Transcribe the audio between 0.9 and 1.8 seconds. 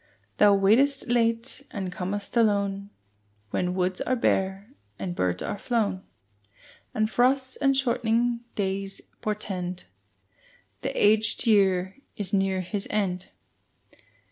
late